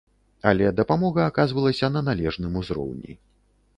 Але 0.51 0.69
дапамога 0.79 1.27
аказвалася 1.31 1.91
на 1.97 2.01
належным 2.11 2.59
узроўні. 2.63 3.13